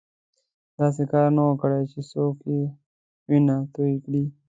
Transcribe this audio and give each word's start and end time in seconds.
داسې 0.79 1.03
کار 1.11 1.27
نه 1.35 1.41
وو 1.45 1.59
کړی 1.61 1.83
چې 1.91 1.99
څوک 2.11 2.35
یې 2.51 2.61
وینه 3.29 3.57
توی 3.73 3.93
کړي. 4.05 4.23